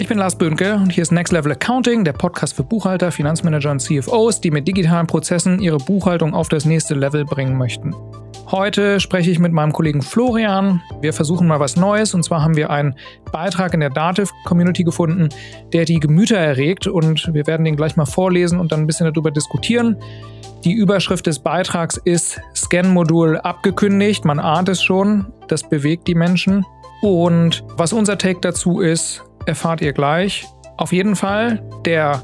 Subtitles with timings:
[0.00, 3.70] Ich bin Lars Böhnke und hier ist Next Level Accounting, der Podcast für Buchhalter, Finanzmanager
[3.70, 7.94] und CFOs, die mit digitalen Prozessen ihre Buchhaltung auf das nächste Level bringen möchten.
[8.50, 10.80] Heute spreche ich mit meinem Kollegen Florian.
[11.02, 12.94] Wir versuchen mal was Neues und zwar haben wir einen
[13.30, 15.28] Beitrag in der Dativ-Community gefunden,
[15.74, 19.12] der die Gemüter erregt und wir werden den gleich mal vorlesen und dann ein bisschen
[19.12, 19.96] darüber diskutieren.
[20.64, 24.24] Die Überschrift des Beitrags ist Scan-Modul abgekündigt.
[24.24, 26.64] Man ahnt es schon, das bewegt die Menschen.
[27.02, 30.46] Und was unser Take dazu ist, erfahrt ihr gleich.
[30.76, 32.22] Auf jeden Fall, der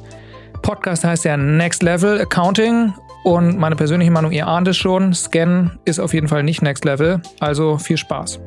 [0.62, 2.95] Podcast heißt ja Next Level Accounting
[3.25, 6.84] und meine persönliche Meinung, ihr ahnt es schon, Scan ist auf jeden Fall nicht Next
[6.84, 8.41] Level, also viel Spaß.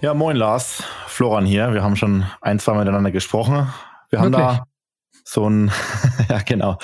[0.00, 1.72] Ja, moin Lars, Florian hier.
[1.72, 3.68] Wir haben schon ein, zwei miteinander gesprochen.
[4.10, 4.58] Wir haben Wirklich?
[4.58, 4.64] da
[5.24, 5.72] so ein,
[6.28, 6.78] ja genau,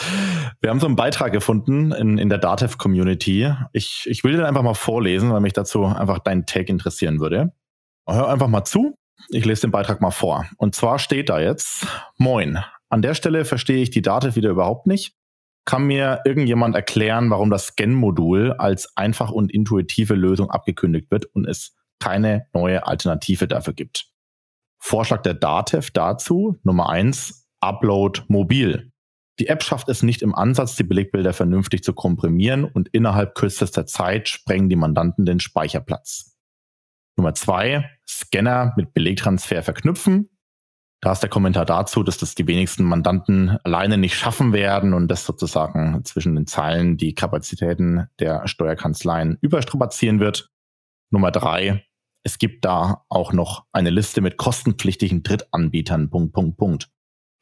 [0.60, 3.52] wir haben so einen Beitrag gefunden in, in der Datev-Community.
[3.72, 7.52] Ich, ich will den einfach mal vorlesen, weil mich dazu einfach dein Take interessieren würde.
[8.06, 8.96] Hör einfach mal zu.
[9.28, 10.46] Ich lese den Beitrag mal vor.
[10.56, 14.86] Und zwar steht da jetzt, Moin, an der Stelle verstehe ich die Datev wieder überhaupt
[14.86, 15.14] nicht.
[15.66, 21.46] Kann mir irgendjemand erklären, warum das Scan-Modul als einfach und intuitive Lösung abgekündigt wird und
[21.46, 24.06] es keine neue Alternative dafür gibt?
[24.78, 28.90] Vorschlag der Datev dazu, Nummer eins, Upload mobil.
[29.38, 33.86] Die App schafft es nicht im Ansatz, die Belegbilder vernünftig zu komprimieren und innerhalb kürzester
[33.86, 36.36] Zeit sprengen die Mandanten den Speicherplatz.
[37.16, 40.28] Nummer zwei, Scanner mit Belegtransfer verknüpfen.
[41.02, 45.08] Da ist der Kommentar dazu, dass das die wenigsten Mandanten alleine nicht schaffen werden und
[45.08, 50.50] das sozusagen zwischen den Zeilen die Kapazitäten der Steuerkanzleien überstrapazieren wird.
[51.10, 51.86] Nummer drei,
[52.22, 56.10] es gibt da auch noch eine Liste mit kostenpflichtigen Drittanbietern.
[56.10, 56.90] Punkt, Punkt, Punkt.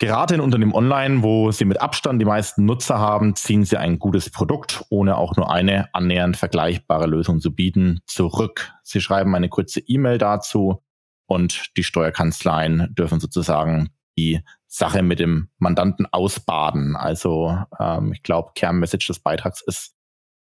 [0.01, 3.99] Gerade in Unternehmen online, wo sie mit Abstand die meisten Nutzer haben, ziehen sie ein
[3.99, 8.73] gutes Produkt, ohne auch nur eine annähernd vergleichbare Lösung zu bieten, zurück.
[8.85, 10.85] Sie schreiben eine kurze E-Mail dazu
[11.27, 16.95] und die Steuerkanzleien dürfen sozusagen die Sache mit dem Mandanten ausbaden.
[16.95, 19.97] Also ähm, ich glaube, Kernmessage des Beitrags ist,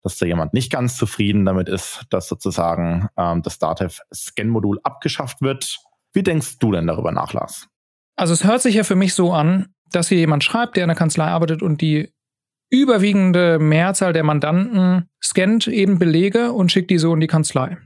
[0.03, 5.79] dass da jemand nicht ganz zufrieden damit ist, dass sozusagen ähm, das Datev-Scan-Modul abgeschafft wird.
[6.13, 7.69] Wie denkst du denn darüber nach, Lars?
[8.17, 10.89] Also es hört sich ja für mich so an, dass hier jemand schreibt, der in
[10.89, 12.13] der Kanzlei arbeitet und die
[12.71, 17.77] überwiegende Mehrzahl der Mandanten scannt eben Belege und schickt die so in die Kanzlei.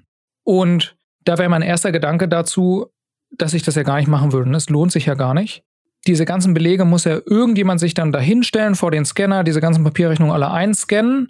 [0.44, 2.86] Und da wäre mein erster Gedanke dazu,
[3.30, 4.50] dass ich das ja gar nicht machen würde.
[4.50, 5.62] Das lohnt sich ja gar nicht.
[6.06, 10.32] Diese ganzen Belege muss ja irgendjemand sich dann dahinstellen vor den Scanner, diese ganzen Papierrechnungen
[10.32, 11.28] alle einscannen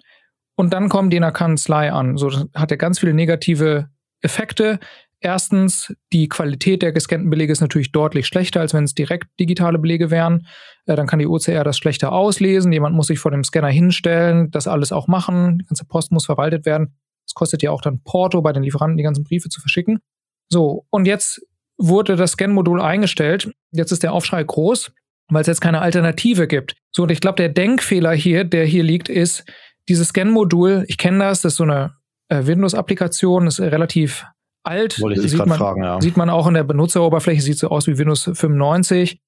[0.55, 2.17] und dann kommen die in der Kanzlei an.
[2.17, 3.89] So hat ja ganz viele negative
[4.21, 4.79] Effekte.
[5.21, 9.77] Erstens, die Qualität der gescannten Belege ist natürlich deutlich schlechter, als wenn es direkt digitale
[9.77, 10.47] Belege wären.
[10.85, 12.71] Äh, dann kann die OCR das schlechter auslesen.
[12.71, 15.59] Jemand muss sich vor dem Scanner hinstellen, das alles auch machen.
[15.59, 16.95] Die ganze Post muss verwaltet werden.
[17.25, 19.99] Es kostet ja auch dann Porto bei den Lieferanten, die ganzen Briefe zu verschicken.
[20.47, 21.41] So, und jetzt
[21.77, 23.51] wurde das Scan-Modul eingestellt.
[23.71, 24.91] Jetzt ist der Aufschrei groß,
[25.29, 26.75] weil es jetzt keine Alternative gibt.
[26.91, 29.45] So, und ich glaube, der Denkfehler hier, der hier liegt, ist,
[29.89, 31.95] dieses Scan-Modul, ich kenne das, das ist so eine
[32.29, 34.25] äh, Windows-Applikation, ist relativ
[34.63, 34.99] alt.
[35.01, 36.01] Wollte ich sieht, man, fragen, ja.
[36.01, 39.21] sieht man auch in der Benutzeroberfläche, sieht so aus wie Windows 95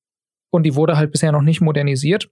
[0.51, 2.29] und die wurde halt bisher noch nicht modernisiert.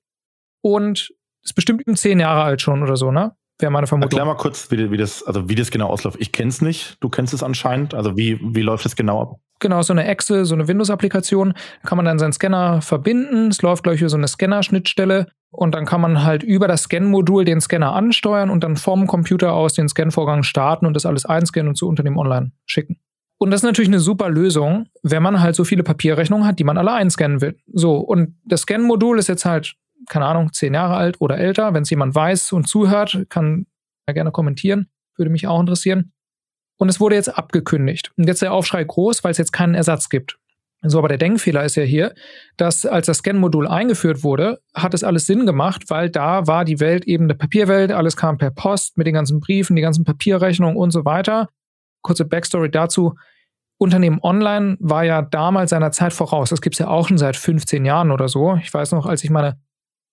[0.61, 3.35] Und ist bestimmt eben zehn Jahre alt schon oder so, ne?
[3.59, 4.11] Wäre meine Vermutung.
[4.11, 6.17] Erklär mal kurz, wie, wie, das, also wie das genau ausläuft.
[6.19, 7.93] Ich kenne es nicht, du kennst es anscheinend.
[7.93, 9.39] Also wie, wie läuft es genau ab?
[9.59, 11.53] Genau, so eine Excel, so eine Windows-Applikation.
[11.81, 13.49] Da kann man dann seinen Scanner verbinden.
[13.49, 15.27] Es läuft, glaube ich, über so eine Scanner-Schnittstelle.
[15.51, 19.53] Und dann kann man halt über das Scan-Modul den Scanner ansteuern und dann vom Computer
[19.53, 22.99] aus den Scan-Vorgang starten und das alles einscannen und zu Unternehmen online schicken.
[23.39, 26.65] Und das ist natürlich eine super Lösung, wenn man halt so viele Papierrechnungen hat, die
[26.65, 27.57] man alle einscannen will.
[27.67, 29.75] So, und das Scan-Modul ist jetzt halt,
[30.07, 31.73] keine Ahnung, zehn Jahre alt oder älter.
[31.73, 33.65] Wenn es jemand weiß und zuhört, kann
[34.05, 34.87] er gerne kommentieren.
[35.15, 36.11] Würde mich auch interessieren.
[36.79, 38.11] Und es wurde jetzt abgekündigt.
[38.17, 40.39] Und jetzt der Aufschrei groß, weil es jetzt keinen Ersatz gibt.
[40.81, 42.13] So, aber der Denkfehler ist ja hier,
[42.55, 46.79] dass als das Scan-Modul eingeführt wurde, hat es alles Sinn gemacht, weil da war die
[46.79, 50.77] Welt eben eine Papierwelt, alles kam per Post mit den ganzen Briefen, die ganzen Papierrechnungen
[50.77, 51.49] und so weiter.
[52.01, 53.15] Kurze Backstory dazu.
[53.77, 56.49] Unternehmen Online war ja damals seiner Zeit voraus.
[56.49, 58.55] Das gibt es ja auch schon seit 15 Jahren oder so.
[58.61, 59.59] Ich weiß noch, als ich meine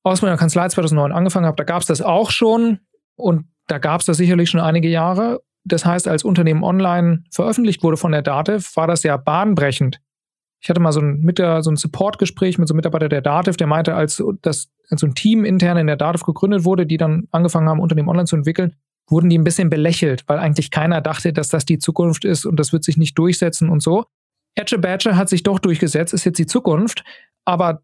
[0.03, 2.81] Ausbildung Kanzlei 2009 angefangen habe, da gab es das auch schon
[3.15, 5.43] und da gab es das sicherlich schon einige Jahre.
[5.67, 10.01] Das heißt, als Unternehmen Online veröffentlicht wurde von der DATEV, war das ja bahnbrechend.
[10.61, 11.23] Ich hatte mal so ein,
[11.61, 15.07] so ein Support-Gespräch mit so einem Mitarbeiter der Dativ, der meinte, als, das, als so
[15.07, 18.37] ein Team intern in der Dativ gegründet wurde, die dann angefangen haben, Unternehmen online zu
[18.37, 18.75] entwickeln,
[19.09, 22.59] wurden die ein bisschen belächelt, weil eigentlich keiner dachte, dass das die Zukunft ist und
[22.59, 24.07] das wird sich nicht durchsetzen und so.
[24.55, 27.05] Edge Badger hat sich doch durchgesetzt, ist jetzt die Zukunft,
[27.45, 27.83] aber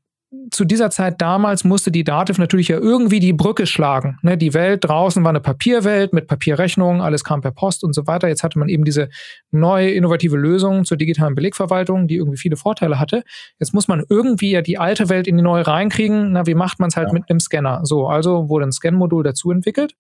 [0.51, 4.19] zu dieser Zeit damals musste die Dativ natürlich ja irgendwie die Brücke schlagen.
[4.23, 8.07] Ne, die Welt draußen war eine Papierwelt mit Papierrechnungen, alles kam per Post und so
[8.07, 8.29] weiter.
[8.29, 9.11] Jetzt hatte man eben diese
[9.51, 13.25] neue innovative Lösung zur digitalen Belegverwaltung, die irgendwie viele Vorteile hatte.
[13.59, 16.33] Jetzt muss man irgendwie ja die alte Welt in die neue reinkriegen.
[16.33, 17.15] Na, wie macht man es halt ja.
[17.15, 17.81] mit einem Scanner?
[17.85, 19.95] So, also wurde ein Scan-Modul dazu entwickelt.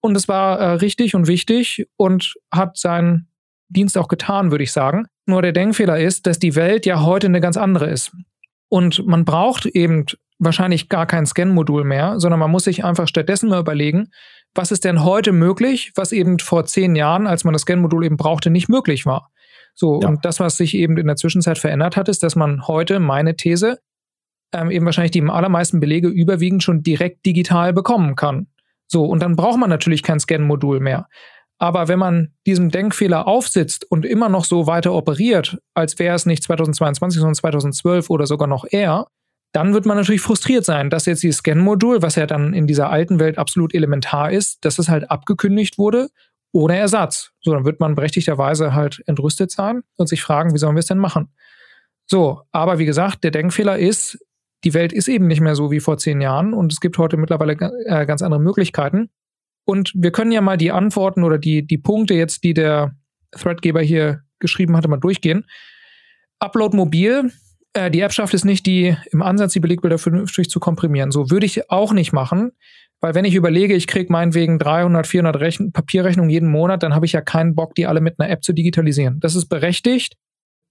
[0.00, 3.28] Und es war äh, richtig und wichtig und hat seinen
[3.68, 5.06] Dienst auch getan, würde ich sagen.
[5.26, 8.12] Nur der Denkfehler ist, dass die Welt ja heute eine ganz andere ist.
[8.72, 10.06] Und man braucht eben
[10.38, 14.08] wahrscheinlich gar kein Scan-Modul mehr, sondern man muss sich einfach stattdessen mal überlegen,
[14.54, 18.16] was ist denn heute möglich, was eben vor zehn Jahren, als man das Scan-Modul eben
[18.16, 19.30] brauchte, nicht möglich war.
[19.74, 20.08] So, ja.
[20.08, 23.36] und das, was sich eben in der Zwischenzeit verändert hat, ist, dass man heute, meine
[23.36, 23.78] These,
[24.54, 28.46] ähm, eben wahrscheinlich die allermeisten Belege überwiegend schon direkt digital bekommen kann.
[28.86, 31.08] So, und dann braucht man natürlich kein Scan-Modul mehr.
[31.62, 36.26] Aber wenn man diesem Denkfehler aufsitzt und immer noch so weiter operiert, als wäre es
[36.26, 39.06] nicht 2022, sondern 2012 oder sogar noch eher,
[39.52, 42.90] dann wird man natürlich frustriert sein, dass jetzt dieses Scan-Modul, was ja dann in dieser
[42.90, 46.08] alten Welt absolut elementar ist, dass es halt abgekündigt wurde
[46.50, 47.30] ohne Ersatz.
[47.40, 50.86] So, dann wird man berechtigterweise halt entrüstet sein und sich fragen, wie sollen wir es
[50.86, 51.32] denn machen?
[52.06, 54.18] So, aber wie gesagt, der Denkfehler ist,
[54.64, 57.18] die Welt ist eben nicht mehr so wie vor zehn Jahren und es gibt heute
[57.18, 57.52] mittlerweile
[57.86, 59.10] äh, ganz andere Möglichkeiten.
[59.64, 62.94] Und wir können ja mal die Antworten oder die, die Punkte jetzt, die der
[63.32, 65.46] Threadgeber hier geschrieben hatte, mal durchgehen.
[66.40, 67.32] Upload mobil.
[67.72, 71.12] Äh, die App schafft es nicht, die im Ansatz die Belegbilder vernünftig zu komprimieren.
[71.12, 72.52] So würde ich auch nicht machen,
[73.00, 77.06] weil wenn ich überlege, ich kriege meinetwegen 300, 400 Rechn Papierrechnungen jeden Monat, dann habe
[77.06, 79.20] ich ja keinen Bock, die alle mit einer App zu digitalisieren.
[79.20, 80.16] Das ist berechtigt.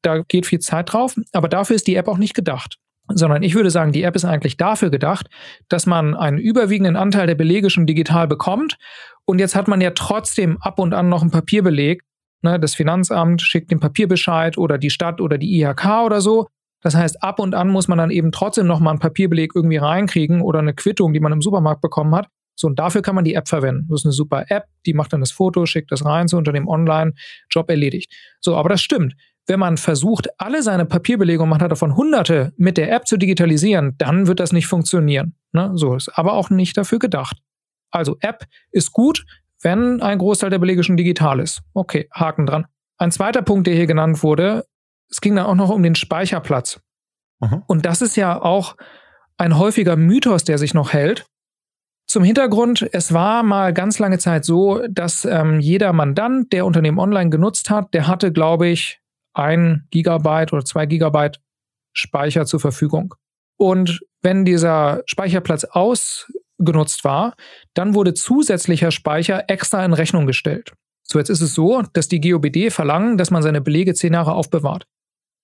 [0.03, 2.77] Da geht viel Zeit drauf, aber dafür ist die App auch nicht gedacht
[3.15, 5.27] sondern ich würde sagen, die App ist eigentlich dafür gedacht,
[5.69, 8.77] dass man einen überwiegenden Anteil der Belege schon digital bekommt.
[9.25, 12.03] Und jetzt hat man ja trotzdem ab und an noch einen Papierbeleg.
[12.43, 16.47] Ne, das Finanzamt schickt den Papierbescheid oder die Stadt oder die IHK oder so.
[16.81, 19.77] Das heißt, ab und an muss man dann eben trotzdem noch mal einen Papierbeleg irgendwie
[19.77, 22.27] reinkriegen oder eine Quittung, die man im Supermarkt bekommen hat.
[22.55, 23.87] So, und dafür kann man die App verwenden.
[23.89, 26.51] Das ist eine super App, die macht dann das Foto, schickt das rein, so unter
[26.51, 28.11] dem Online-Job erledigt.
[28.39, 29.15] So, aber das stimmt
[29.51, 33.95] wenn man versucht, alle seine Papierbelegung, man hat davon hunderte, mit der App zu digitalisieren,
[33.97, 35.35] dann wird das nicht funktionieren.
[35.51, 35.71] Ne?
[35.73, 37.37] So ist aber auch nicht dafür gedacht.
[37.91, 39.25] Also App ist gut,
[39.61, 41.63] wenn ein Großteil der Belege schon digital ist.
[41.73, 42.65] Okay, Haken dran.
[42.97, 44.65] Ein zweiter Punkt, der hier genannt wurde,
[45.09, 46.79] es ging dann auch noch um den Speicherplatz.
[47.41, 47.63] Mhm.
[47.67, 48.77] Und das ist ja auch
[49.37, 51.25] ein häufiger Mythos, der sich noch hält.
[52.07, 56.99] Zum Hintergrund, es war mal ganz lange Zeit so, dass ähm, jeder Mandant, der Unternehmen
[56.99, 59.00] online genutzt hat, der hatte, glaube ich,
[59.33, 61.39] ein Gigabyte oder zwei Gigabyte
[61.93, 63.15] Speicher zur Verfügung.
[63.57, 67.35] Und wenn dieser Speicherplatz ausgenutzt war,
[67.73, 70.73] dann wurde zusätzlicher Speicher extra in Rechnung gestellt.
[71.03, 74.33] So, jetzt ist es so, dass die GOBD verlangen, dass man seine Belege zehn Jahre
[74.33, 74.85] aufbewahrt.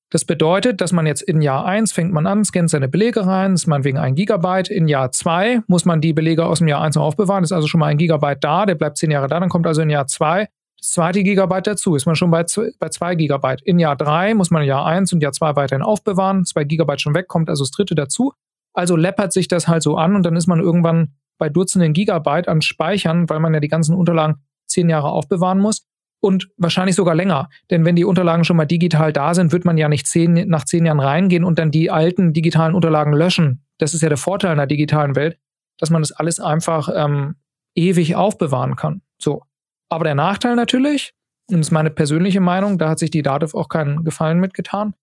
[0.10, 3.56] Das bedeutet, dass man jetzt in Jahr 1 fängt man an, scannt seine Belege rein,
[3.56, 4.70] ist meinetwegen ein Gigabyte.
[4.70, 7.68] In Jahr 2 muss man die Belege aus dem Jahr 1 noch aufbewahren, ist also
[7.68, 10.08] schon mal ein Gigabyte da, der bleibt zehn Jahre da, dann kommt also in Jahr
[10.08, 10.48] 2 das
[10.82, 12.46] zweite Gigabyte dazu, ist man schon bei,
[12.80, 13.62] bei zwei Gigabyte.
[13.62, 17.16] In Jahr drei muss man Jahr eins und Jahr zwei weiterhin aufbewahren, zwei Gigabyte schon
[17.16, 18.34] weg, kommt also das dritte dazu.
[18.74, 22.48] Also läppert sich das halt so an und dann ist man irgendwann bei Dutzenden Gigabyte
[22.48, 25.88] an Speichern, weil man ja die ganzen Unterlagen zehn Jahre aufbewahren muss
[26.20, 27.50] und wahrscheinlich sogar länger.
[27.70, 30.66] Denn wenn die Unterlagen schon mal digital da sind, wird man ja nicht zehn, nach
[30.66, 33.64] zehn Jahren reingehen und dann die alten digitalen Unterlagen löschen.
[33.78, 35.38] Das ist ja der Vorteil in der digitalen Welt,
[35.80, 37.36] dass man das alles einfach ähm,
[37.76, 39.02] ewig aufbewahren kann.
[39.20, 39.44] So.
[39.90, 41.14] Aber der Nachteil natürlich,
[41.50, 44.94] und das ist meine persönliche Meinung, da hat sich die Dativ auch keinen Gefallen mitgetan,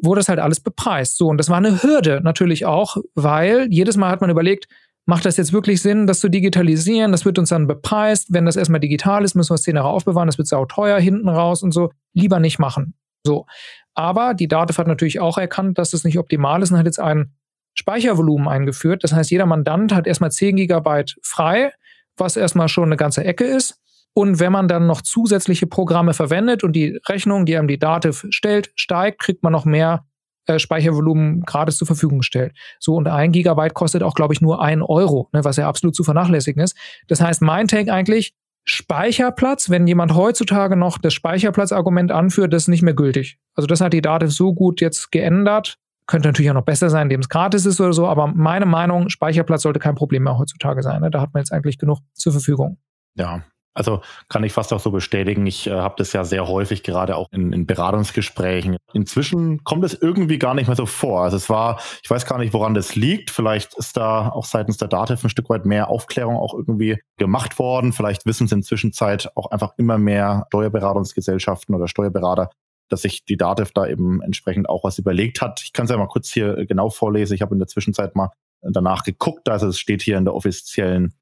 [0.00, 1.16] wurde das halt alles bepreist.
[1.16, 4.66] So, und das war eine Hürde natürlich auch, weil jedes Mal hat man überlegt,
[5.06, 7.12] macht das jetzt wirklich Sinn, das zu digitalisieren?
[7.12, 8.32] Das wird uns dann bepreist.
[8.32, 10.98] Wenn das erstmal digital ist, müssen wir es zehn Jahre aufbewahren, das wird sau teuer
[10.98, 11.90] hinten raus und so.
[12.14, 12.94] Lieber nicht machen.
[13.26, 13.46] So.
[13.94, 17.00] Aber die Dativ hat natürlich auch erkannt, dass das nicht optimal ist und hat jetzt
[17.00, 17.32] ein
[17.74, 19.04] Speichervolumen eingeführt.
[19.04, 21.72] Das heißt, jeder Mandant hat erstmal 10 Gigabyte frei,
[22.16, 23.80] was erstmal schon eine ganze Ecke ist.
[24.14, 28.24] Und wenn man dann noch zusätzliche Programme verwendet und die Rechnung, die einem die Dativ
[28.30, 30.06] stellt, steigt, kriegt man noch mehr
[30.46, 32.52] äh, Speichervolumen gratis zur Verfügung gestellt.
[32.78, 35.96] So, und ein Gigabyte kostet auch, glaube ich, nur ein Euro, ne, was ja absolut
[35.96, 36.76] zu vernachlässigen ist.
[37.08, 38.34] Das heißt, mein Take eigentlich,
[38.66, 43.38] Speicherplatz, wenn jemand heutzutage noch das Speicherplatzargument anführt, das ist nicht mehr gültig.
[43.54, 45.76] Also das hat die Dativ so gut jetzt geändert.
[46.06, 49.08] Könnte natürlich auch noch besser sein, indem es gratis ist oder so, aber meine Meinung,
[49.08, 51.00] Speicherplatz sollte kein Problem mehr heutzutage sein.
[51.00, 51.10] Ne?
[51.10, 52.78] Da hat man jetzt eigentlich genug zur Verfügung.
[53.16, 53.42] Ja,
[53.74, 55.46] also kann ich fast auch so bestätigen.
[55.46, 58.76] Ich äh, habe das ja sehr häufig, gerade auch in, in Beratungsgesprächen.
[58.92, 61.22] Inzwischen kommt es irgendwie gar nicht mehr so vor.
[61.22, 63.30] Also es war, ich weiß gar nicht, woran das liegt.
[63.30, 67.58] Vielleicht ist da auch seitens der Dativ ein Stück weit mehr Aufklärung auch irgendwie gemacht
[67.58, 67.92] worden.
[67.92, 68.92] Vielleicht wissen es inzwischen
[69.34, 72.50] auch einfach immer mehr Steuerberatungsgesellschaften oder Steuerberater,
[72.88, 75.60] dass sich die Dativ da eben entsprechend auch was überlegt hat.
[75.64, 77.34] Ich kann es ja mal kurz hier genau vorlesen.
[77.34, 78.30] Ich habe in der Zwischenzeit mal
[78.62, 79.48] danach geguckt.
[79.48, 81.14] Also es steht hier in der offiziellen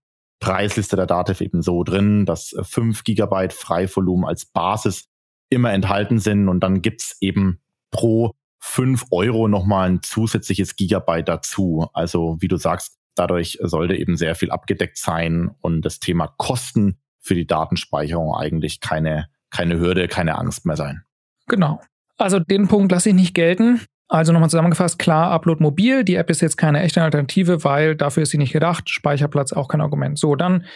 [0.43, 5.09] Preisliste der Dativ eben so drin, dass 5 Gigabyte Freivolumen als Basis
[5.51, 7.61] immer enthalten sind und dann gibt's eben
[7.93, 11.89] pro 5 Euro nochmal ein zusätzliches Gigabyte dazu.
[11.93, 16.99] Also wie du sagst, dadurch sollte eben sehr viel abgedeckt sein und das Thema Kosten
[17.21, 21.05] für die Datenspeicherung eigentlich keine, keine Hürde, keine Angst mehr sein.
[21.47, 21.81] Genau.
[22.17, 23.81] Also den Punkt lasse ich nicht gelten.
[24.13, 26.05] Also nochmal zusammengefasst, klar, Upload mobil.
[26.05, 28.91] Die App ist jetzt keine echte Alternative, weil dafür ist sie nicht gedacht.
[28.91, 30.19] Speicherplatz auch kein Argument.
[30.19, 30.67] So, dann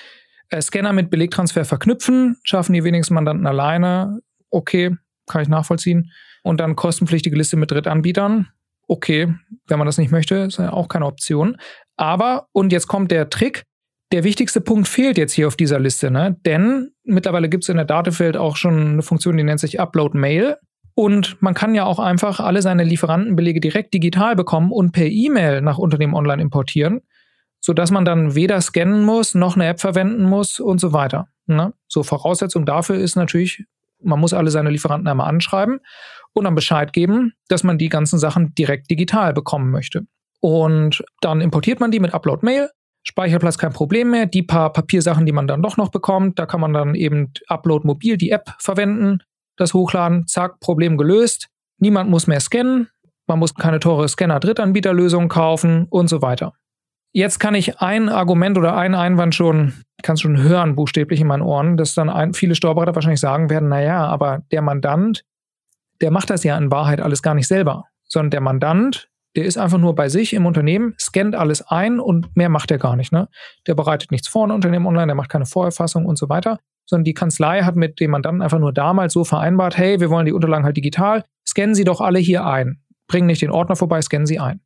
[0.49, 2.39] äh, Scanner mit Belegtransfer verknüpfen.
[2.45, 4.21] Schaffen die wenigsten Mandanten alleine.
[4.49, 6.13] Okay, kann ich nachvollziehen.
[6.45, 8.49] Und dann kostenpflichtige Liste mit Drittanbietern.
[8.89, 9.35] Okay,
[9.67, 11.59] wenn man das nicht möchte, ist ja auch keine Option.
[11.99, 13.65] Aber, und jetzt kommt der Trick,
[14.13, 16.39] der wichtigste Punkt fehlt jetzt hier auf dieser Liste, ne?
[16.47, 20.17] Denn mittlerweile gibt es in der Datefeld auch schon eine Funktion, die nennt sich Upload
[20.17, 20.57] Mail.
[20.99, 25.61] Und man kann ja auch einfach alle seine Lieferantenbelege direkt digital bekommen und per E-Mail
[25.61, 27.03] nach Unternehmen online importieren,
[27.61, 31.29] sodass man dann weder scannen muss, noch eine App verwenden muss und so weiter.
[31.45, 31.75] Ne?
[31.87, 33.67] So Voraussetzung dafür ist natürlich,
[34.03, 35.81] man muss alle seine Lieferanten einmal anschreiben
[36.33, 40.07] und dann Bescheid geben, dass man die ganzen Sachen direkt digital bekommen möchte.
[40.41, 42.71] Und dann importiert man die mit Upload Mail
[43.03, 44.27] Speicherplatz kein Problem mehr.
[44.27, 47.87] Die paar Papiersachen, die man dann doch noch bekommt, da kann man dann eben Upload
[47.87, 49.21] mobil, die App verwenden,
[49.57, 51.49] das hochladen, zack, Problem gelöst.
[51.79, 52.89] Niemand muss mehr scannen.
[53.27, 56.53] Man muss keine teure Scanner-Drittanbieterlösung kaufen und so weiter.
[57.13, 59.73] Jetzt kann ich ein Argument oder einen Einwand schon,
[60.03, 63.69] kann schon hören, buchstäblich in meinen Ohren, dass dann ein, viele Steuerberater wahrscheinlich sagen werden,
[63.69, 65.25] naja, aber der Mandant,
[66.01, 69.59] der macht das ja in Wahrheit alles gar nicht selber, sondern der Mandant der ist
[69.59, 73.13] einfach nur bei sich im Unternehmen, scannt alles ein und mehr macht er gar nicht.
[73.13, 73.29] Ne?
[73.67, 77.05] Der bereitet nichts vor in Unternehmen online, der macht keine Vorerfassung und so weiter, sondern
[77.05, 80.33] die Kanzlei hat mit dem Mandanten einfach nur damals so vereinbart, hey, wir wollen die
[80.33, 82.81] Unterlagen halt digital, scannen Sie doch alle hier ein.
[83.09, 84.61] Bringen nicht den Ordner vorbei, scannen Sie ein.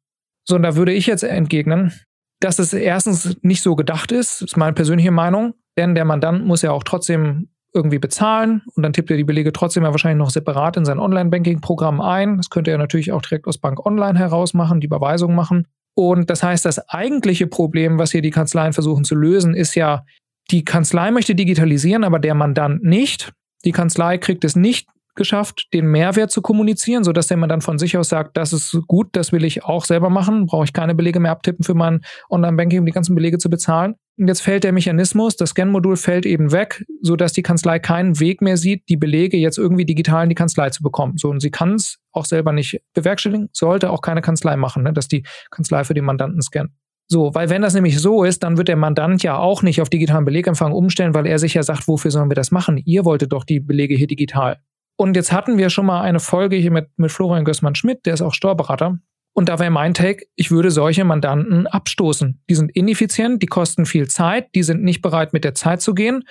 [0.45, 1.93] So, und da würde ich jetzt entgegnen,
[2.41, 6.63] dass es erstens nicht so gedacht ist, ist meine persönliche Meinung, denn der Mandant muss
[6.63, 10.31] ja auch trotzdem irgendwie bezahlen und dann tippt er die Belege trotzdem ja wahrscheinlich noch
[10.31, 12.39] separat in sein Online-Banking-Programm ein.
[12.39, 15.69] Das könnte er natürlich auch direkt aus Bank Online heraus machen, die Überweisung machen.
[15.95, 20.05] Und das heißt, das eigentliche Problem, was hier die Kanzleien versuchen zu lösen, ist ja,
[20.51, 23.33] die Kanzlei möchte digitalisieren, aber der Mandant nicht.
[23.65, 27.97] Die Kanzlei kriegt es nicht geschafft, den Mehrwert zu kommunizieren, sodass der Mandant von sich
[27.99, 31.21] aus sagt, das ist gut, das will ich auch selber machen, brauche ich keine Belege
[31.21, 33.97] mehr abtippen für mein Online-Banking, um die ganzen Belege zu bezahlen.
[34.19, 38.41] Und jetzt fällt der Mechanismus, das Scan-Modul fällt eben weg, sodass die Kanzlei keinen Weg
[38.41, 41.17] mehr sieht, die Belege jetzt irgendwie digital in die Kanzlei zu bekommen.
[41.17, 44.93] So, und sie kann es auch selber nicht bewerkstelligen, sollte auch keine Kanzlei machen, ne,
[44.93, 46.71] dass die Kanzlei für den Mandanten scannt.
[47.13, 49.91] So, weil wenn das nämlich so ist, dann wird der Mandant ja auch nicht auf
[49.91, 52.81] digitalen Belegempfang umstellen, weil er sich ja sagt, wofür sollen wir das machen?
[52.85, 54.61] Ihr wolltet doch die Belege hier digital.
[54.97, 58.23] Und jetzt hatten wir schon mal eine Folge hier mit, mit Florian Gößmann-Schmidt, der ist
[58.23, 58.99] auch Steuerberater.
[59.33, 62.43] Und da wäre mein Take, ich würde solche Mandanten abstoßen.
[62.49, 65.95] Die sind ineffizient, die kosten viel Zeit, die sind nicht bereit, mit der Zeit zu
[65.95, 66.23] gehen.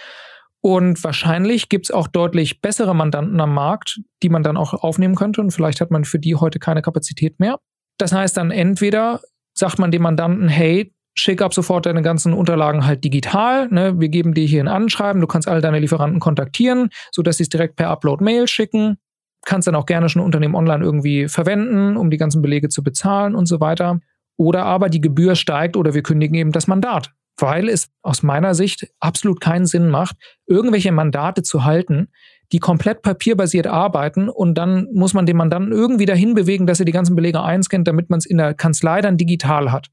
[0.61, 5.15] Und wahrscheinlich gibt es auch deutlich bessere Mandanten am Markt, die man dann auch aufnehmen
[5.15, 5.41] könnte.
[5.41, 7.57] Und vielleicht hat man für die heute keine Kapazität mehr.
[7.97, 9.19] Das heißt dann entweder
[9.59, 13.67] sagt man dem Mandanten, hey, schick ab sofort deine ganzen Unterlagen halt digital.
[13.67, 13.99] Ne?
[13.99, 17.49] Wir geben dir hier ein Anschreiben, du kannst alle deine Lieferanten kontaktieren, sodass sie es
[17.49, 18.97] direkt per Upload-Mail schicken
[19.45, 23.35] kannst dann auch gerne schon Unternehmen online irgendwie verwenden, um die ganzen Belege zu bezahlen
[23.35, 23.99] und so weiter.
[24.37, 28.55] Oder aber die Gebühr steigt oder wir kündigen eben das Mandat, weil es aus meiner
[28.55, 32.09] Sicht absolut keinen Sinn macht, irgendwelche Mandate zu halten,
[32.51, 36.85] die komplett papierbasiert arbeiten und dann muss man den Mandanten irgendwie dahin bewegen, dass er
[36.85, 39.87] die ganzen Belege einscannt, damit man es in der Kanzlei dann digital hat.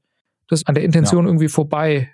[0.47, 1.29] Das ist an der Intention ja.
[1.29, 2.09] irgendwie vorbei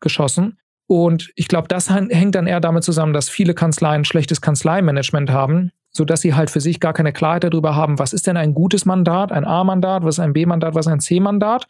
[0.00, 0.58] geschossen.
[0.86, 5.72] Und ich glaube, das hängt dann eher damit zusammen, dass viele Kanzleien schlechtes Kanzleimanagement haben
[5.90, 8.84] sodass sie halt für sich gar keine Klarheit darüber haben, was ist denn ein gutes
[8.84, 11.66] Mandat, ein A-Mandat, was ist ein B-Mandat, was ist ein C-Mandat.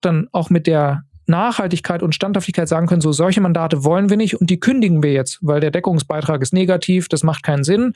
[0.00, 4.40] Dann auch mit der Nachhaltigkeit und Standhaftigkeit sagen können, so solche Mandate wollen wir nicht
[4.40, 7.94] und die kündigen wir jetzt, weil der Deckungsbeitrag ist negativ, das macht keinen Sinn.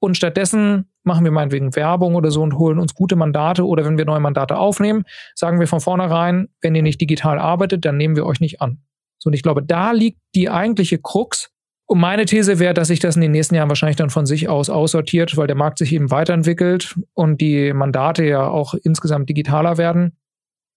[0.00, 3.96] Und stattdessen machen wir meinetwegen Werbung oder so und holen uns gute Mandate oder wenn
[3.96, 5.04] wir neue Mandate aufnehmen,
[5.34, 8.82] sagen wir von vornherein, wenn ihr nicht digital arbeitet, dann nehmen wir euch nicht an.
[9.18, 11.54] So, und ich glaube, da liegt die eigentliche Krux,
[11.86, 14.48] und meine These wäre, dass sich das in den nächsten Jahren wahrscheinlich dann von sich
[14.48, 19.76] aus aussortiert, weil der Markt sich eben weiterentwickelt und die Mandate ja auch insgesamt digitaler
[19.76, 20.16] werden.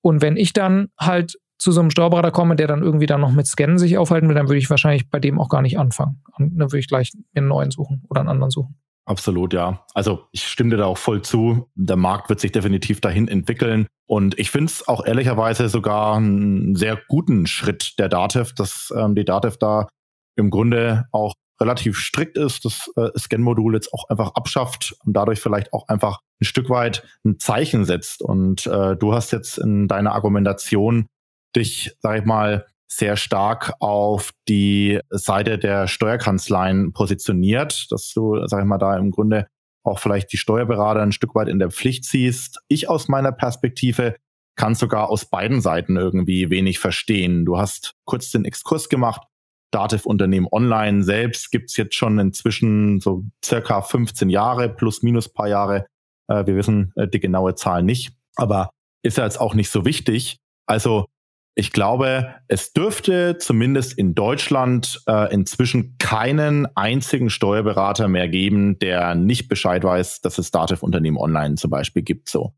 [0.01, 3.31] Und wenn ich dann halt zu so einem Steuerberater komme, der dann irgendwie dann noch
[3.31, 6.23] mit Scannen sich aufhalten will, dann würde ich wahrscheinlich bei dem auch gar nicht anfangen.
[6.37, 8.75] Dann würde ich gleich einen neuen suchen oder einen anderen suchen.
[9.05, 9.85] Absolut, ja.
[9.93, 11.69] Also ich stimme dir da auch voll zu.
[11.75, 13.87] Der Markt wird sich definitiv dahin entwickeln.
[14.05, 19.15] Und ich finde es auch ehrlicherweise sogar einen sehr guten Schritt der DATEV, dass ähm,
[19.15, 19.87] die DATEV da
[20.35, 25.39] im Grunde auch relativ strikt ist, das äh, Scan-Modul jetzt auch einfach abschafft und dadurch
[25.39, 28.21] vielleicht auch einfach ein Stück weit ein Zeichen setzt.
[28.21, 31.07] Und äh, du hast jetzt in deiner Argumentation
[31.57, 38.61] dich, sag ich mal, sehr stark auf die Seite der Steuerkanzleien positioniert, dass du, sag
[38.61, 39.47] ich mal, da im Grunde
[39.83, 42.59] auch vielleicht die Steuerberater ein Stück weit in der Pflicht siehst.
[42.67, 44.15] Ich aus meiner Perspektive
[44.55, 47.45] kann sogar aus beiden Seiten irgendwie wenig verstehen.
[47.45, 49.21] Du hast kurz den Exkurs gemacht.
[49.71, 55.85] Dativ-Unternehmen online selbst gibt's jetzt schon inzwischen so circa 15 Jahre, plus minus paar Jahre.
[56.27, 58.69] Äh, wir wissen äh, die genaue Zahl nicht, aber
[59.03, 60.37] ist ja jetzt auch nicht so wichtig.
[60.65, 61.05] Also
[61.59, 69.15] ich glaube, es dürfte zumindest in Deutschland äh, inzwischen keinen einzigen Steuerberater mehr geben, der
[69.15, 72.29] nicht Bescheid weiß, dass es Dativ-Unternehmen online zum Beispiel gibt.
[72.29, 72.53] So.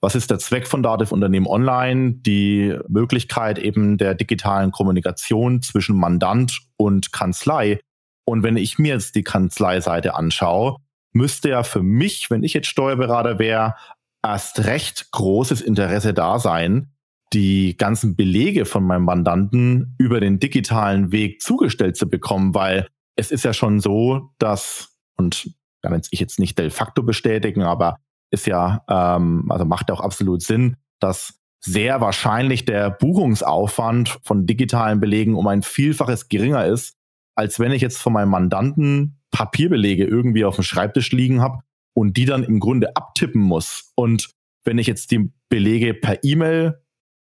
[0.00, 2.12] Was ist der Zweck von Dativ-Unternehmen online?
[2.12, 7.80] Die Möglichkeit eben der digitalen Kommunikation zwischen Mandant und Kanzlei.
[8.24, 10.76] Und wenn ich mir jetzt die Kanzleiseite anschaue,
[11.12, 13.74] müsste ja für mich, wenn ich jetzt Steuerberater wäre,
[14.22, 16.93] erst recht großes Interesse da sein,
[17.34, 23.30] die ganzen Belege von meinem Mandanten über den digitalen Weg zugestellt zu bekommen, weil es
[23.30, 25.50] ist ja schon so, dass, und
[25.82, 27.98] da kann ich jetzt nicht de facto bestätigen, aber
[28.30, 35.00] ist ja, ähm, also macht auch absolut Sinn, dass sehr wahrscheinlich der Buchungsaufwand von digitalen
[35.00, 36.96] Belegen um ein Vielfaches geringer ist,
[37.36, 41.60] als wenn ich jetzt von meinem Mandanten Papierbelege irgendwie auf dem Schreibtisch liegen habe
[41.94, 43.92] und die dann im Grunde abtippen muss.
[43.96, 44.30] Und
[44.64, 46.83] wenn ich jetzt die Belege per E-Mail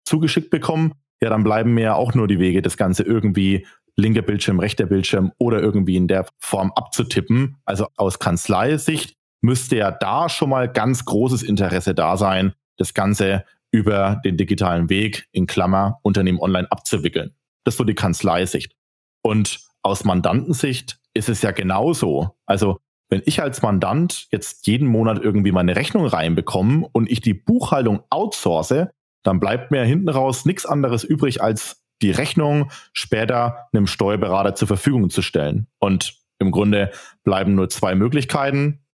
[0.05, 4.21] zugeschickt bekommen, ja, dann bleiben mir ja auch nur die Wege, das Ganze irgendwie linker
[4.21, 7.57] Bildschirm, rechter Bildschirm oder irgendwie in der Form abzutippen.
[7.65, 13.45] Also aus Kanzleisicht müsste ja da schon mal ganz großes Interesse da sein, das Ganze
[13.71, 17.35] über den digitalen Weg in Klammer Unternehmen online abzuwickeln.
[17.63, 18.75] Das ist so die Kanzleisicht.
[19.21, 22.35] Und aus Mandantensicht ist es ja genauso.
[22.45, 27.33] Also wenn ich als Mandant jetzt jeden Monat irgendwie meine Rechnung reinbekomme und ich die
[27.33, 28.87] Buchhaltung outsource,
[29.25, 34.67] dann bleibt mir hinten raus nichts anderes übrig, als die Rechnung später einem Steuerberater zur
[34.67, 35.67] Verfügung zu stellen.
[35.79, 36.91] Und im Grunde
[37.23, 38.85] bleiben nur zwei Möglichkeiten.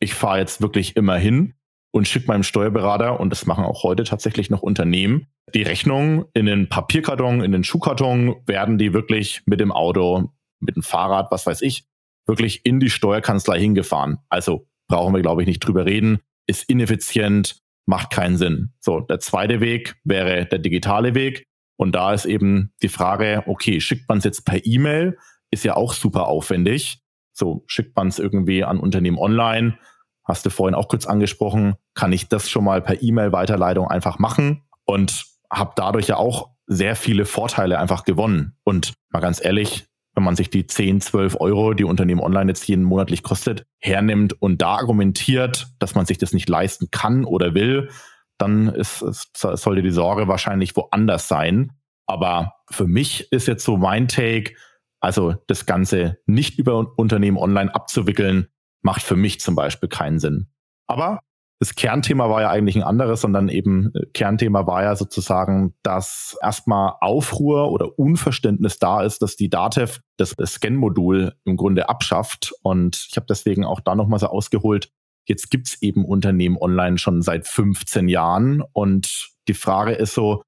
[0.00, 1.54] Ich fahre jetzt wirklich immer hin
[1.92, 6.46] und schicke meinem Steuerberater, und das machen auch heute tatsächlich noch Unternehmen, die Rechnung in
[6.46, 11.46] den Papierkarton, in den Schuhkarton, werden die wirklich mit dem Auto, mit dem Fahrrad, was
[11.46, 11.84] weiß ich,
[12.26, 14.18] wirklich in die Steuerkanzlei hingefahren.
[14.28, 18.72] Also brauchen wir, glaube ich, nicht drüber reden, ist ineffizient, macht keinen Sinn.
[18.80, 21.46] So, der zweite Weg wäre der digitale Weg.
[21.76, 25.16] Und da ist eben die Frage, okay, schickt man es jetzt per E-Mail,
[25.50, 27.00] ist ja auch super aufwendig.
[27.32, 29.78] So, schickt man es irgendwie an Unternehmen online,
[30.24, 34.62] hast du vorhin auch kurz angesprochen, kann ich das schon mal per E-Mail-Weiterleitung einfach machen
[34.84, 38.56] und habe dadurch ja auch sehr viele Vorteile einfach gewonnen.
[38.62, 39.86] Und mal ganz ehrlich,
[40.20, 44.34] wenn man sich die 10, 12 Euro, die Unternehmen online jetzt jeden monatlich kostet, hernimmt
[44.40, 47.88] und da argumentiert, dass man sich das nicht leisten kann oder will,
[48.36, 51.72] dann ist, ist, sollte die Sorge wahrscheinlich woanders sein.
[52.06, 54.54] Aber für mich ist jetzt so mein Take,
[55.00, 58.48] also das Ganze nicht über Unternehmen online abzuwickeln,
[58.82, 60.48] macht für mich zum Beispiel keinen Sinn.
[60.86, 61.20] Aber
[61.60, 66.36] das Kernthema war ja eigentlich ein anderes, sondern eben äh, Kernthema war ja sozusagen, dass
[66.42, 72.54] erstmal Aufruhr oder Unverständnis da ist, dass die DATEV das Scan-Modul im Grunde abschafft.
[72.62, 74.90] Und ich habe deswegen auch da nochmal so ausgeholt,
[75.26, 78.62] jetzt gibt's eben Unternehmen online schon seit 15 Jahren.
[78.72, 80.42] Und die Frage ist so,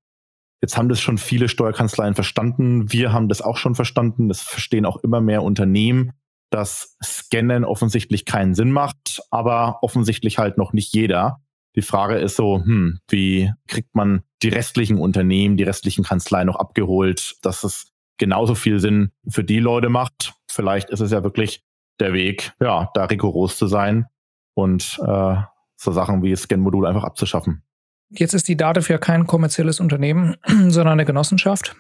[0.63, 4.87] jetzt haben das schon viele Steuerkanzleien verstanden, wir haben das auch schon verstanden, das verstehen
[4.87, 6.13] auch immer mehr Unternehmen
[6.53, 11.41] dass Scannen offensichtlich keinen Sinn macht, aber offensichtlich halt noch nicht jeder.
[11.75, 16.57] Die Frage ist so, hm, wie kriegt man die restlichen Unternehmen, die restlichen Kanzleien noch
[16.57, 20.35] abgeholt, dass es genauso viel Sinn für die Leute macht.
[20.51, 21.65] Vielleicht ist es ja wirklich
[21.99, 24.07] der Weg, ja, da rigoros zu sein
[24.55, 25.37] und äh,
[25.77, 27.63] so Sachen wie Scan-Modul einfach abzuschaffen.
[28.11, 31.75] Jetzt ist die DATEV ja kein kommerzielles Unternehmen, sondern eine Genossenschaft.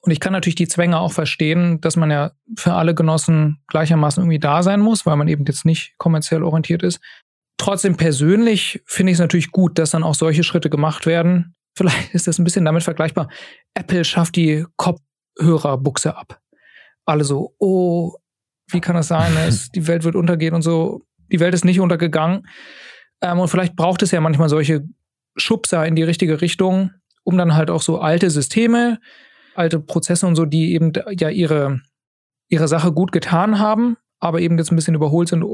[0.00, 4.22] Und ich kann natürlich die Zwänge auch verstehen, dass man ja für alle Genossen gleichermaßen
[4.22, 7.00] irgendwie da sein muss, weil man eben jetzt nicht kommerziell orientiert ist.
[7.58, 11.56] Trotzdem persönlich finde ich es natürlich gut, dass dann auch solche Schritte gemacht werden.
[11.76, 13.28] Vielleicht ist das ein bisschen damit vergleichbar.
[13.74, 16.40] Apple schafft die Kopfhörerbuchse ab.
[17.04, 18.14] Alle so, oh,
[18.70, 19.32] wie kann das sein?
[19.74, 21.02] die Welt wird untergehen und so.
[21.30, 22.46] Die Welt ist nicht untergegangen.
[23.20, 24.84] Ähm, und vielleicht braucht es ja manchmal solche
[25.36, 26.92] Schubser in die richtige Richtung,
[27.24, 28.98] um dann halt auch so alte Systeme,
[29.58, 31.80] alte Prozesse und so, die eben ja ihre,
[32.48, 35.44] ihre Sache gut getan haben, aber eben jetzt ein bisschen überholt sind,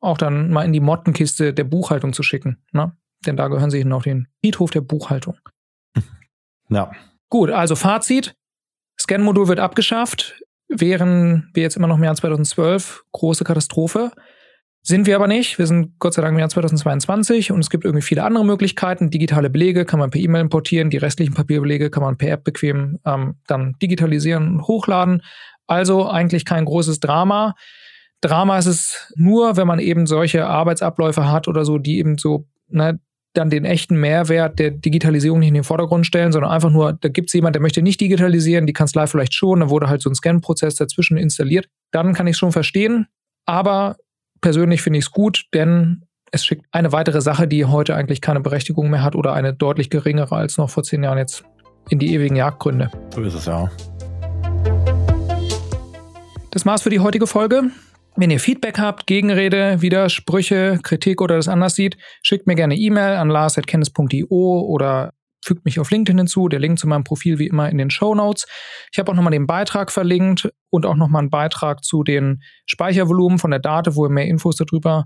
[0.00, 2.58] auch dann mal in die Mottenkiste der Buchhaltung zu schicken.
[2.72, 2.96] Ne?
[3.26, 5.38] Denn da gehören sie noch den Friedhof der Buchhaltung.
[6.68, 6.92] Ja.
[7.28, 8.36] Gut, also Fazit.
[9.00, 10.40] Scan-Modul wird abgeschafft.
[10.68, 14.12] wären wir jetzt immer noch im Jahr 2012, große Katastrophe.
[14.86, 15.58] Sind wir aber nicht.
[15.58, 19.08] Wir sind Gott sei Dank im Jahr 2022 und es gibt irgendwie viele andere Möglichkeiten.
[19.08, 22.98] Digitale Belege kann man per E-Mail importieren, die restlichen Papierbelege kann man per App bequem
[23.06, 25.22] ähm, dann digitalisieren und hochladen.
[25.66, 27.54] Also eigentlich kein großes Drama.
[28.20, 32.46] Drama ist es nur, wenn man eben solche Arbeitsabläufe hat oder so, die eben so
[32.68, 33.00] ne,
[33.32, 37.08] dann den echten Mehrwert der Digitalisierung nicht in den Vordergrund stellen, sondern einfach nur, da
[37.08, 40.10] gibt es jemand, der möchte nicht digitalisieren, die Kanzlei vielleicht schon, dann wurde halt so
[40.10, 41.70] ein Scan-Prozess dazwischen installiert.
[41.90, 43.06] Dann kann ich es schon verstehen.
[43.46, 43.96] Aber
[44.44, 48.40] persönlich finde ich es gut, denn es schickt eine weitere Sache, die heute eigentlich keine
[48.40, 51.44] Berechtigung mehr hat oder eine deutlich geringere als noch vor zehn Jahren jetzt
[51.88, 52.90] in die ewigen Jagdgründe.
[53.14, 53.70] So ist es ja.
[56.50, 57.70] Das war's für die heutige Folge.
[58.16, 63.16] Wenn ihr Feedback habt, Gegenrede, Widersprüche, Kritik oder das anders sieht, schickt mir gerne E-Mail
[63.16, 66.48] an lars.kennis.io oder fügt mich auf LinkedIn hinzu.
[66.48, 68.46] Der Link zu meinem Profil wie immer in den Show Notes.
[68.92, 73.38] Ich habe auch nochmal den Beitrag verlinkt und auch nochmal einen Beitrag zu den Speichervolumen
[73.38, 75.04] von der Date, wo ihr mehr Infos darüber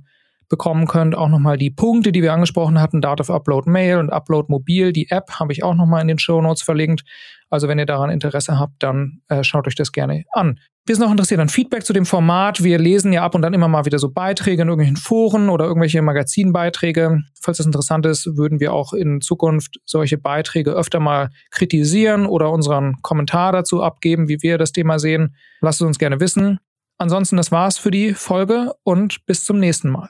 [0.48, 1.14] bekommen könnt.
[1.14, 4.92] Auch nochmal die Punkte, die wir angesprochen hatten, Dativ Upload Mail und Upload Mobil.
[4.92, 7.04] Die App habe ich auch nochmal in den Show Notes verlinkt.
[7.50, 10.58] Also wenn ihr daran Interesse habt, dann äh, schaut euch das gerne an.
[10.87, 12.62] Wir sind auch interessiert an Feedback zu dem Format.
[12.62, 15.66] Wir lesen ja ab und dann immer mal wieder so Beiträge in irgendwelchen Foren oder
[15.66, 17.22] irgendwelche Magazinbeiträge.
[17.40, 22.50] Falls das interessant ist, würden wir auch in Zukunft solche Beiträge öfter mal kritisieren oder
[22.50, 25.37] unseren Kommentar dazu abgeben, wie wir das Thema sehen.
[25.61, 26.58] Lasst es uns gerne wissen.
[26.96, 30.08] Ansonsten, das war's für die Folge und bis zum nächsten Mal.